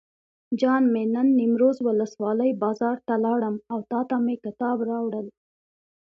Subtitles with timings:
[0.59, 5.27] جان مې نن نیمروز ولسوالۍ بازار ته لاړم او تاته مې کتاب راوړل.